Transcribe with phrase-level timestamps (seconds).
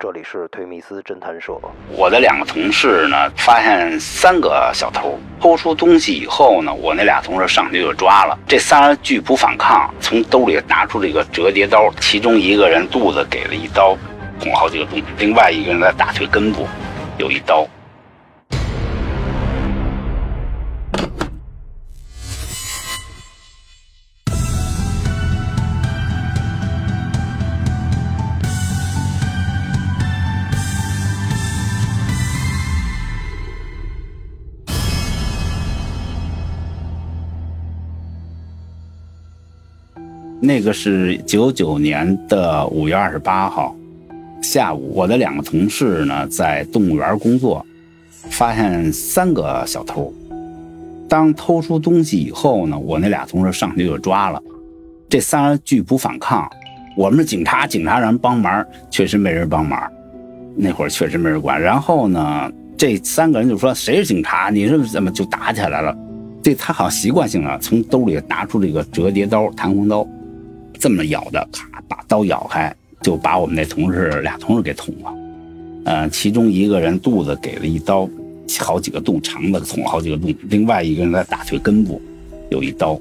[0.00, 1.58] 这里是推密斯侦探社。
[1.90, 8.38] 我的两个同事呢，发现三个小偷偷出东西以后呢，我那俩同事上去就抓了。
[8.46, 13.98] 这仨人拒不反抗，从兜里拿出这个折叠刀，其中一个人肚子给了一刀，
[14.40, 16.68] 捅好几个洞；另外一个人在大腿根部
[17.18, 17.66] 有一刀。
[40.40, 43.74] 那个是九九年的五月二十八号
[44.40, 47.64] 下午，我的两个同事呢在动物园工作，
[48.30, 50.12] 发现三个小偷。
[51.08, 54.40] 当偷出东西以后呢，我那俩同事上去就抓了。
[55.08, 56.48] 这三人拒不反抗，
[56.96, 59.90] 我们是警察，警察让人帮忙，确实没人帮忙。
[60.54, 61.60] 那会儿确实没人管。
[61.60, 64.50] 然后呢，这三个人就说：“谁是警察？
[64.50, 65.96] 你是怎么就打起来了？”
[66.40, 70.06] 这他好像习惯性啊，从兜里拿出这个折叠刀、弹簧刀。
[70.78, 75.14] 这么咬的，咔，把刀咬开，就把我们那同事俩同事给捅了。
[75.84, 78.08] 呃，其中一个人肚子给了一刀，
[78.60, 82.00] 好几个洞，肠子捅好几个洞；另外一个人在大腿根部
[82.50, 82.98] 有一刀。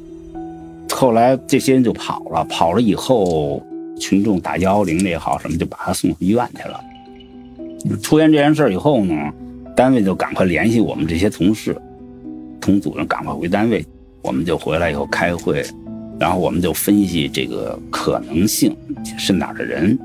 [0.89, 3.61] 后来这些人就跑了，跑了以后，
[3.99, 6.79] 群众打幺幺零的也好，什么就把他送医院去了。
[8.01, 9.13] 出现这件事以后呢，
[9.75, 11.75] 单位就赶快联系我们这些同事，
[12.59, 13.85] 同组人赶快回单位，
[14.21, 15.63] 我们就回来以后开会。
[16.19, 18.75] 然后我们就分析这个可能性
[19.17, 19.97] 是哪儿的人，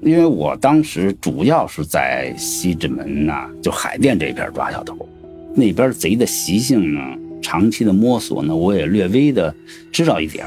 [0.00, 4.96] 因为我当时主要是在西直门呐，就海淀这片抓小偷，
[5.54, 7.00] 那边贼的习性呢，
[7.42, 9.52] 长期的摸索呢，我也略微的
[9.90, 10.46] 知道一点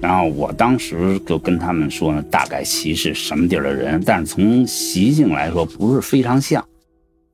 [0.00, 6.64] 然后我当时就跟他们说呢，大概其是什么地儿的人，但是从习性来说不是非常像，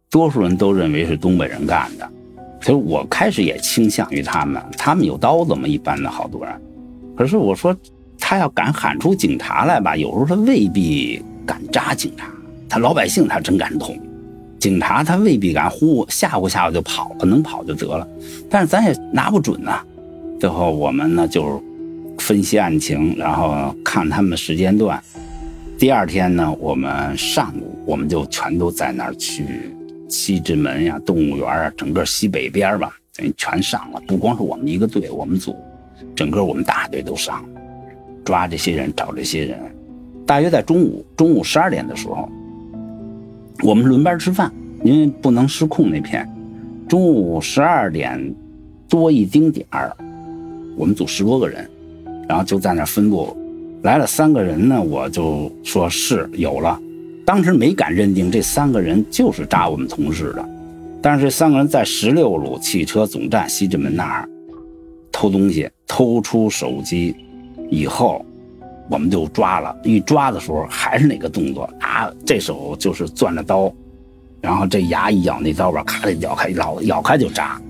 [0.08, 2.08] 多数人都认为是东北人干的，
[2.62, 6.54] 所以我开始也倾向于他们，他们有刀子嘛，一般的好多人。
[7.20, 7.76] 可是我说，
[8.18, 12.32] 他要敢喊出警察来吧，有时候他未必敢扎警察，
[12.66, 13.94] 他老百姓他真敢捅，
[14.58, 18.08] 警察他未必敢呼吓唬吓唬就跑了，能跑就得了，
[18.48, 19.84] 但是咱也拿不准呐。
[20.40, 21.62] 最后我们呢就
[22.16, 24.98] 分析案情，然后看他们时间段。
[25.78, 29.44] 第二天呢，我们上午我们就全都在那儿去
[30.08, 35.54] 西直门呀、动物园啊，整个西北边吧，等于全上了，不光是我们一个队，我们组。
[36.14, 37.44] 整个我们大队都上，
[38.24, 39.58] 抓这些人，找这些人。
[40.26, 42.28] 大约在中午，中午十二点的时候，
[43.62, 44.52] 我们轮班吃饭，
[44.84, 46.28] 因为不能失控那片。
[46.88, 48.34] 中午十二点
[48.88, 49.96] 多一丁点儿，
[50.76, 51.68] 我们组十多个人，
[52.28, 53.36] 然后就在那分布。
[53.82, 56.78] 来了三个人呢，我就说是有了。
[57.24, 60.48] 当时没敢认定这三个人就是扎我们同事的，
[61.00, 64.28] 但是这三个人在十六路汽车总站西直门那儿。
[65.12, 67.16] 偷东西，偷出手机
[67.68, 68.24] 以后，
[68.88, 69.76] 我们就抓了。
[69.82, 73.72] 一抓的时候还是那个动作啊，这手就是攥着刀，
[74.40, 77.60] 然后这牙一咬那刀把，咔的咬开，咬咬开就扎。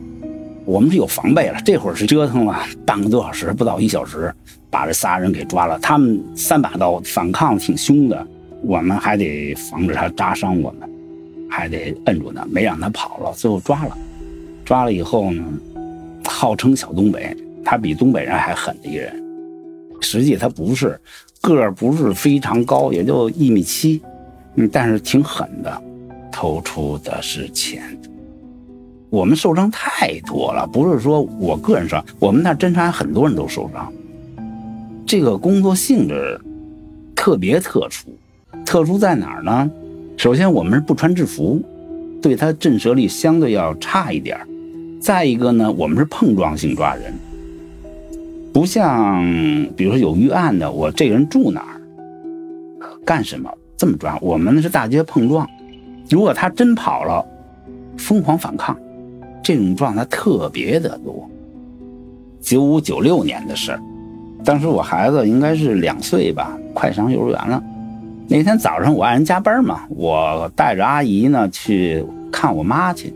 [0.66, 4.32] 我们是有防备了，这会儿是折腾了半个多小时，不到一小时，
[4.68, 5.78] 把这仨人给抓了。
[5.78, 8.26] 他们三把刀，反抗挺凶的，
[8.62, 10.86] 我们还得防止他扎伤我们，
[11.48, 13.32] 还得摁住他，没让他跑了。
[13.32, 13.96] 最后抓了，
[14.62, 15.42] 抓了以后呢？
[16.22, 17.36] 号称小东北，
[17.70, 19.24] 他比东北人还狠的一个人，
[20.00, 21.00] 实际他不是，
[21.40, 24.02] 个儿不是非常高，也就一米七，
[24.56, 25.80] 嗯，但是挺狠的，
[26.32, 27.80] 偷出的是钱。
[29.08, 33.92] 我们受伤太多了，不是说我个人伤，我们那侦查很多人都受伤。
[35.06, 36.40] 这个工作性质
[37.14, 38.08] 特别特殊，
[38.66, 39.70] 特殊在哪儿呢？
[40.16, 41.62] 首先我们是不穿制服，
[42.20, 44.40] 对他震慑力相对要差一点
[45.00, 47.14] 再一个呢，我们是碰撞性抓人，
[48.52, 49.24] 不像
[49.76, 51.80] 比如说有预案的，我这人住哪儿，
[53.04, 54.18] 干什么这么抓？
[54.20, 55.48] 我们是大街碰撞，
[56.08, 57.24] 如果他真跑了，
[57.96, 58.76] 疯狂反抗，
[59.42, 61.28] 这种状态特别的多。
[62.40, 63.80] 九五九六年的事儿，
[64.44, 67.62] 当时我孩子应该是两岁吧，快上幼儿园了。
[68.26, 73.12] 那天早上我爱人加班嘛，我带着阿姨呢去看我妈去。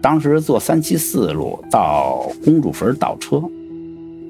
[0.00, 3.42] 当时坐三七四路到公主坟倒车，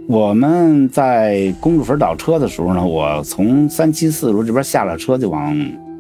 [0.07, 5.57] 我们在公主坟倒车的时候呢，我从三七四路这边下了车，就往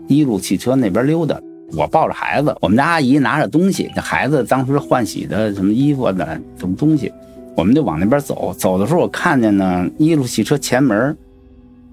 [0.08, 1.40] 一路汽车那边溜达。
[1.72, 7.10] 我抱着孩子，我们家阿姨拿着东西，这孩子当时换洗的什么衣服的什么东西，
[7.56, 8.54] 我们就往那边走。
[8.58, 11.16] 走的时候，我看见呢，一路汽车前门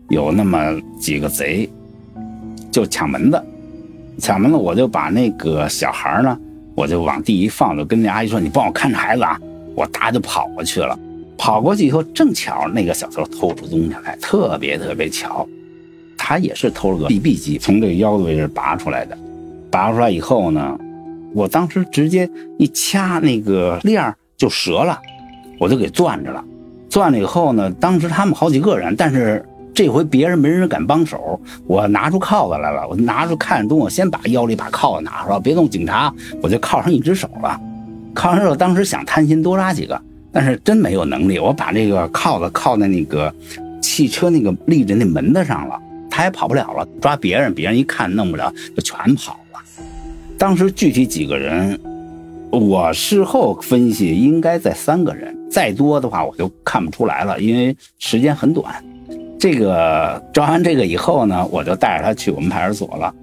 [0.09, 0.59] 有那么
[0.99, 1.69] 几个贼，
[2.69, 3.41] 就抢门子，
[4.19, 6.37] 抢门子我就把那个小孩呢，
[6.75, 9.39] 我就往地一放，就跟那阿姨说：“你帮我看着孩子啊。”
[9.73, 10.99] 我哒就跑过去了，
[11.41, 15.43] 跑过去以后正巧那个小偷偷出东西来，特别特别巧，
[16.15, 19.17] 他也是偷了个 BB 机，从这个腰的位置拔出来的，
[19.71, 20.79] 拔出来以后呢，
[21.33, 22.29] 我当时直接
[22.59, 25.01] 一掐那个链儿就折了，
[25.57, 26.43] 我就给攥着了，
[26.91, 29.43] 攥了以后呢，当时他们好几个人，但是。
[29.73, 32.85] 这回别人没人敢帮手，我拿出铐子来了。
[32.89, 37.57] 我拿出看东西，先把腰里把铐子拿出来，别动警察，我就铐上一只手了。
[38.13, 39.99] 铐上之后，当时想贪心多抓几个，
[40.31, 41.37] 但是真没有能力。
[41.39, 43.33] 我把这个铐子铐在那个
[43.81, 45.79] 汽车那个立着那门子上了，
[46.09, 46.87] 他也跑不了了。
[47.01, 49.59] 抓别人，别人一看弄不了，就全跑了。
[50.37, 51.79] 当时具体几个人，
[52.51, 58.83] 我事后分析应该在三个人，再多的话我就看不出来了，因为时间很短。
[59.39, 63.13] 这个抓完这个以后呢，我就带着他去我们派出所了。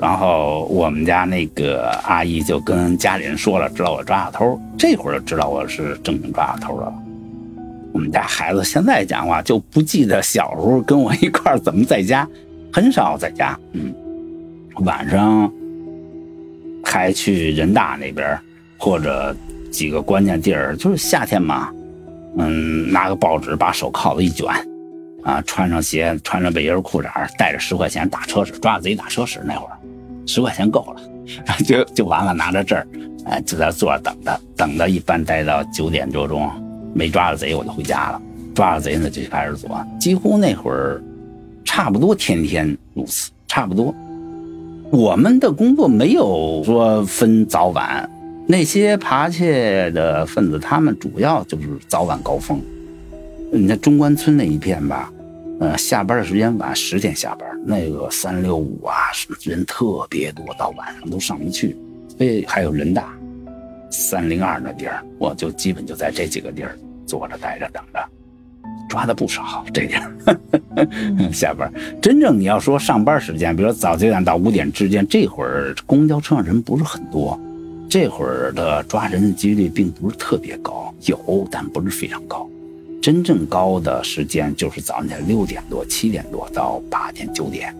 [0.00, 6.92] 然后我们家那个阿姨就跟家里人说了，知道我抓小偷，这会儿就知道我是正经抓小偷了。
[7.92, 12.28] 我们家孩子现在讲话就不记得小时候跟我一块怎么在家，
[12.72, 13.58] 很少在家。
[13.72, 13.92] 嗯，
[14.84, 15.52] 晚上
[16.84, 18.38] 还去人大那边
[18.78, 19.34] 或者
[19.72, 21.70] 几个关键地儿，就是夏天嘛，
[22.36, 24.46] 嗯，拿个报纸把手铐子一卷。
[25.24, 29.76] 啊，穿上鞋，穿上背心裤衩，带着十块钱打车时抓贼打车时那会儿，
[30.28, 31.00] 十块钱够了，
[31.64, 32.86] 就就完了，拿着证儿，
[33.24, 36.46] 哎，就在坐着等着，等到一般待到九点多钟，
[36.92, 38.20] 没抓着贼我就回家了，
[38.54, 41.02] 抓着贼呢就去派出所，几乎那会儿，
[41.64, 43.94] 差不多天天如此，差不多。
[44.90, 48.08] 我们的工作没有说分早晚，
[48.46, 52.60] 那些扒窃的分子，他们主要就是早晚高峰。
[53.50, 55.10] 你看中关村那一片吧。
[55.60, 58.94] 呃，下班的时间晚，十点下班，那个三六五啊，
[59.42, 61.76] 人特别多，到晚上都上不去。
[62.16, 63.12] 所以还有人大，
[63.90, 68.00] 三零二那地儿，我就基本就在这几个地儿坐着待着等着，
[68.88, 69.64] 抓的不少。
[69.74, 70.12] 这地儿
[71.34, 77.38] 下班，真正你要说上班时间，比如说早九点到五点之间，这会儿公交车上人不是很多，
[77.88, 82.48] 这会儿的抓人的几率并不是特别高，有但不是非常高。
[83.00, 87.74] 真正高的时间就是早上六点多、七点多到八点、九点，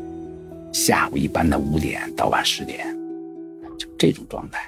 [0.73, 2.87] 下午一般的五点到晚十点，
[3.77, 4.61] 就这种状态。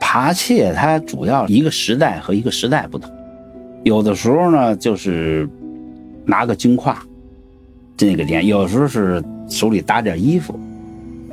[0.00, 3.10] 扒窃它主要一个时代和一个时代不同，
[3.82, 5.46] 有的时候呢就是
[6.24, 6.96] 拿个金胯，
[7.96, 10.58] 这个点；有时候是手里搭点衣服，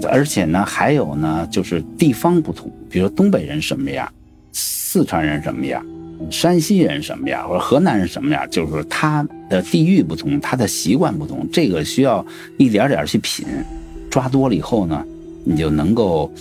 [0.09, 4.11] 而且呢还有呢就是地方不同，比如东北人什么样，
[4.51, 5.85] 四川人什么样。
[6.29, 12.25] 山西人什么样，或者河南人什么样，就是他的地域不同，他的习惯不同，这个需要
[12.57, 13.45] 一点点去品。
[14.09, 15.05] 抓多了以后呢，
[15.43, 16.31] 你就能够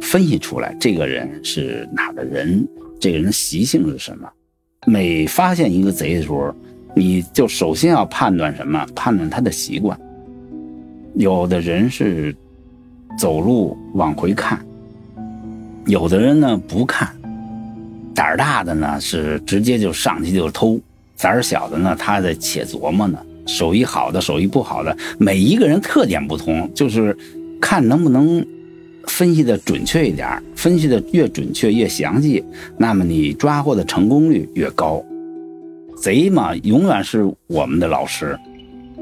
[0.00, 2.66] 分析出来这个人是哪的人，
[2.98, 4.28] 这个人习性是什么。
[4.86, 6.54] 每发现一个贼的时候，
[6.96, 8.86] 你就首先要判断什么？
[8.94, 9.98] 判断他的习惯。
[11.14, 12.34] 有的人是
[13.18, 14.58] 走路往回看，
[15.86, 17.14] 有的人呢不看。
[18.20, 20.78] 胆儿大的呢是直接就上去就偷，
[21.18, 23.18] 胆儿小的呢他在且琢磨呢。
[23.46, 27.16] 手艺好的，手艺不好的，每一个人特点不同，就是
[27.62, 28.44] 看能不能
[29.06, 30.28] 分析的准确一点。
[30.54, 32.44] 分析的越准确越详细，
[32.76, 35.02] 那么你抓获的成功率越高。
[35.96, 38.38] 贼嘛，永远是我们的老师，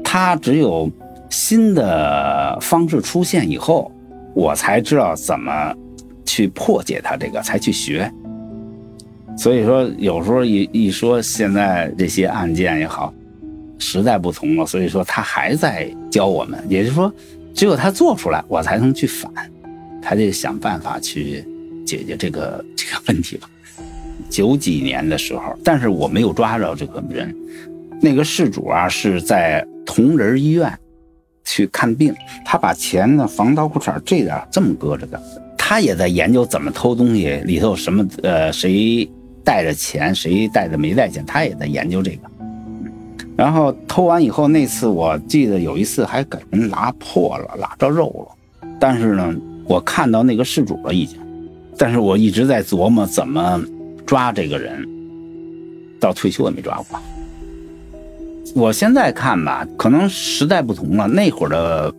[0.01, 0.89] 他只有
[1.29, 3.91] 新的方式出现以后，
[4.33, 5.75] 我才知道怎么
[6.25, 8.09] 去破解他这个，才去学。
[9.39, 13.13] 所以说，有时候一一说现在这些案件也好，
[13.77, 16.61] 时代不同了，所以说他还在教我们。
[16.67, 17.09] 也就是说，
[17.53, 19.31] 只有他做出来，我才能去反，
[20.01, 21.45] 他得想办法去
[21.85, 23.49] 解决这个 这个问题吧。
[24.29, 27.33] 九几年的时候，但是我没有抓着这个人，
[28.01, 30.69] 那个事主啊是在同仁医院
[31.45, 35.17] 去看病，他把钱呢防盗裤衩这样这么搁着的，
[35.57, 39.09] 他也在研究怎么偷东西，里头什么呃谁。
[39.49, 41.25] 带着钱，谁带着没带钱？
[41.25, 42.29] 他也在研究这个。
[43.35, 48.69] 然后偷完以后，那次我记得有一次还给人拉破了，拉着肉了。
[48.79, 51.19] 但是呢，我看到那个事主了已经。
[51.79, 53.59] 但是我一直在琢磨怎么
[54.05, 54.87] 抓这个人，
[55.99, 56.99] 到退休也没抓过。
[58.53, 61.91] 我现在看吧，可能时代不同了，那会儿的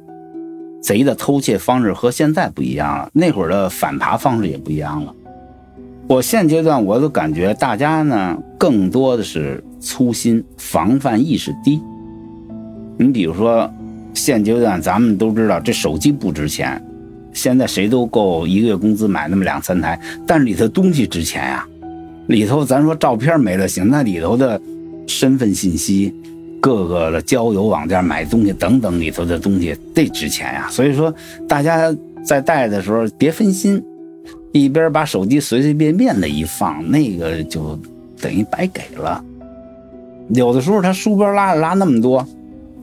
[0.80, 5.12] 贼的偷窃方式和现在不一样了，那会儿的反扒方式也不一样了。
[6.10, 11.80] 我现阶段我都感觉大家呢，更多的是粗心，防范意识低。
[12.98, 13.72] 你比如说，
[14.12, 16.84] 现阶段咱们都知道，这手机不值钱，
[17.32, 21.64] 现在谁都够一个月工资买那么两三台，但是里头东西值钱呀。
[22.26, 24.60] 里头咱说照片没了行，那里头的
[25.06, 26.12] 身份信息、
[26.60, 30.66] 各个的交友网站买东西等等里头的东西得值钱呀。
[30.72, 31.14] 所以说，
[31.46, 33.80] 大家在带的时候别分心，
[34.52, 37.78] 一边把手机随随便便的一放，那个就
[38.20, 39.22] 等于白给了。
[40.30, 42.26] 有的时候他书包拉着拉那么多，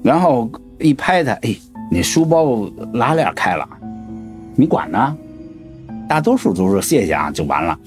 [0.03, 1.55] 然后一拍他，哎，
[1.91, 3.67] 你书包拉链开了，
[4.55, 5.15] 你管呢？
[6.07, 7.77] 大多数都说谢谢啊，就完了。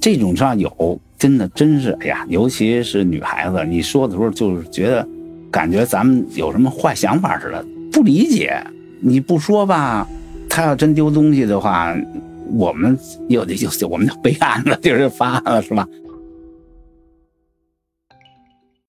[0.00, 5.06] 这种上有真的真是，哎呀，尤其是女孩子，你说的时候就是觉得，
[5.50, 8.56] 感觉咱们有什么坏想法似的，不理解。
[9.00, 10.06] 你不说吧，
[10.48, 11.96] 他要真丢东西的话，
[12.52, 15.86] 我们有的就是我们就备案了，就是发了，是吧？